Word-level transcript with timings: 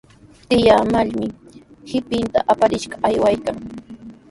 Tiyaa 0.49 0.85
Mallimi 0.95 1.29
qipinta 1.89 2.39
aparishqa 2.53 2.95
aywaykan. 3.07 3.57